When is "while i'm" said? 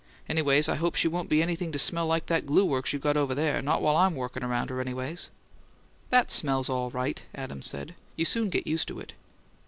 3.83-4.15